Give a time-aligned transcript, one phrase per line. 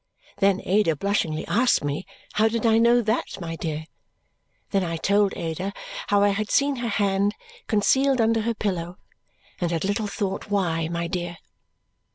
[0.37, 3.85] Then Ada blushingly asked me how did I know that, my dear.
[4.71, 5.73] Then I told Ada
[6.07, 7.35] how I had seen her hand
[7.67, 8.97] concealed under her pillow
[9.59, 11.37] and had little thought why, my dear.